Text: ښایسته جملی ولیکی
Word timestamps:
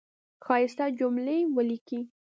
ښایسته 0.45 0.85
جملی 0.99 1.39
ولیکی 1.55 1.99